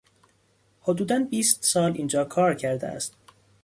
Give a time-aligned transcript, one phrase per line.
[0.81, 3.13] حدودا بیست سال اینجا کار کرده است.